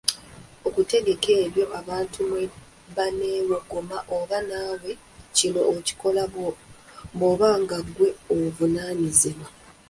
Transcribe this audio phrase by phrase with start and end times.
[0.67, 2.43] Okutegeka ebyo abantu mwe
[2.95, 4.91] baneewogoma oba naawe
[5.37, 6.23] kino okikola
[7.13, 9.47] bw’oba nga ggwe ovunaanyizibwa.